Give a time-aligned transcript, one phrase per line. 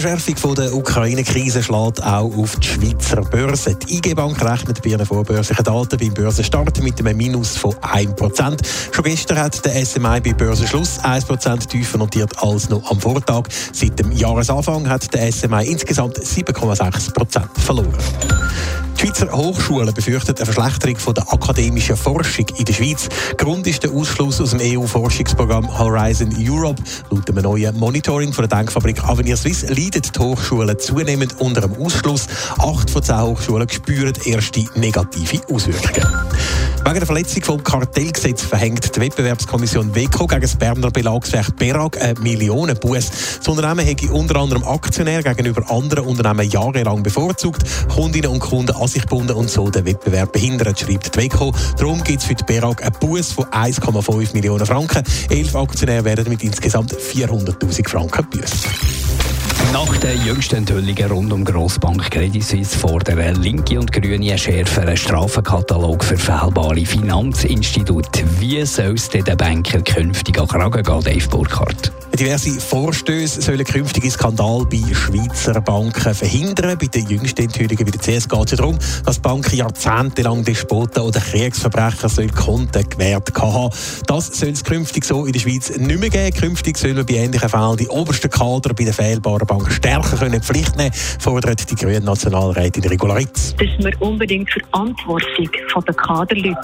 [0.00, 3.76] Verschärfung der Ukraine-Krise schlägt auch auf die Schweizer Börse.
[3.76, 8.58] Die IG Bank rechnet bei ihren vorbörslichen Daten beim Börsenstart mit einem Minus von 1%.
[8.90, 13.44] Schon gestern hat der SMI bei Börsenschluss 1% tiefer notiert als noch am Vortag.
[13.72, 17.94] Seit dem Jahresanfang hat der SMI insgesamt 7,6% verloren.
[19.04, 23.06] Die Schweizer Hochschulen befürchten eine Verschlechterung von der akademischen Forschung in der Schweiz.
[23.36, 26.82] Grund ist der Ausschluss aus dem EU-Forschungsprogramm Horizon Europe.
[27.10, 31.76] Laut einem neuen Monitoring von der Denkfabrik Avenir Suisse leiden die Hochschulen zunehmend unter dem
[31.76, 32.28] Ausschluss.
[32.56, 36.08] Acht von zehn Hochschulen spüren erste negative Auswirkungen.
[36.84, 42.20] Wegen der Verletzung vom Kartellgesetz verhängt die Wettbewerbskommission WECO gegen das Berner Belagswerk Berag eine
[42.20, 43.10] Millionenbuß.
[43.38, 48.86] Das Unternehmen hätte unter anderem Aktionär gegenüber anderen Unternehmen jahrelang bevorzugt, Kundinnen und Kunden an
[48.86, 51.54] sich gebunden und so den Wettbewerb behindert, schreibt die WECO.
[51.78, 55.04] Darum gibt es für die Berag einen Buß von 1,5 Millionen Franken.
[55.30, 59.03] Elf Aktionäre werden mit insgesamt 400'000 Franken büßen.
[59.72, 64.96] Nach den jüngsten Enthüllungen rund um Grossbank Credit Suisse fordern Linke und Grüne einen schärferen
[64.96, 68.24] Strafenkatalog für fehlbare Finanzinstitute.
[68.38, 71.92] Wie soll es den Banker künftig an Kragen gehen, Dave Burkhardt?
[72.16, 76.78] Diverse Vorstöße sollen künftige Skandal bei Schweizer Banken verhindern.
[76.78, 81.18] Bei den jüngsten Enthüllungen bei der CS geht es darum, dass Banken jahrzehntelang Despoten oder
[81.18, 83.74] Kriegsverbrecher soll Konten gewährt haben.
[84.06, 86.36] Das soll es künftig so in der Schweiz nicht mehr geben.
[86.38, 90.76] Künftig sollen bei ähnlichen Fällen die obersten Kader bei den fehlbaren Banken stärker können Pflicht
[90.76, 93.56] nehmen fordert die grüne Nationalrätin Regularitz.
[93.56, 95.48] Dass man unbedingt Verantwortung
[95.84, 96.56] der Kaderleute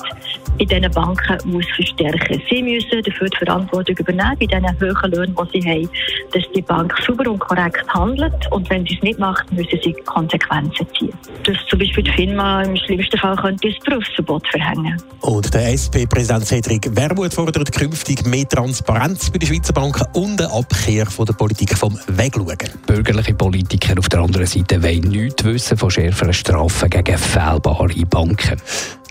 [0.58, 2.42] in diesen Banken muss verstärken.
[2.50, 5.90] Sie müssen dafür die Verantwortung übernehmen, bei diesen hohen Löhnen, die sie haben,
[6.32, 8.34] dass die Bank sauber und korrekt handelt.
[8.50, 11.12] Und wenn sie es nicht macht, müssen sie Konsequenzen ziehen.
[11.44, 16.46] Dass zum Beispiel die Firma im schlimmsten Fall könnte ein Berufsverbot verhängen Und der SP-Präsident
[16.46, 21.34] Cedric Wermuth fordert künftig mehr Transparenz bei den Schweizer Banken und eine Abkehr von der
[21.34, 22.56] Politik vom Wegschauen.
[22.86, 28.60] Bürgerliche Politiker auf der anderen Seite wollen nichts wissen von schärferen Strafen gegen fehlbare Banken.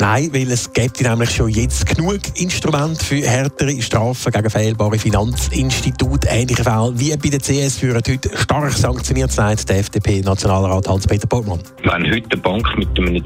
[0.02, 6.26] Nein, weil es gibt nämlich schon jetzt genug Instrumente für härtere Strafen gegen fehlbare Finanzinstitute.
[6.30, 11.60] Ähnliche Fälle wie bei der CS führen heute stark sanktioniert, sagt der FDP-Nationalrat Hans-Peter Portmann.
[11.84, 13.22] Wenn heute eine Bank mit einem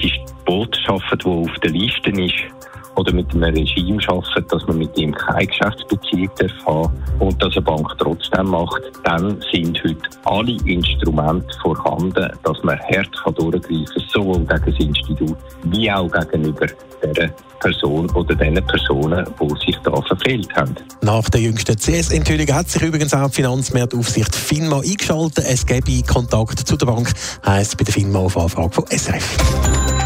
[0.46, 2.54] Despot arbeitet, der auf der Liste ist,
[2.96, 6.30] oder mit einem Regime arbeiten, dass man mit ihm keine Geschäftsbeziehung
[6.66, 12.80] haben und dass eine Bank trotzdem macht, dann sind heute alle Instrumente vorhanden, dass man
[12.80, 16.68] hart durchgreifen kann, sowohl gegen das Institut wie auch gegenüber
[17.04, 20.76] der Person oder den Personen, die sich da verfehlt haben.
[21.02, 25.46] Nach der jüngsten CS-Enthüllung hat sich übrigens auch die Finanzmarktaufsicht FINMA eingeschaltet.
[25.48, 27.12] Es gebe Kontakt zu der Bank,
[27.46, 29.83] heisst bei der FINMA auf Anfrage von SRF.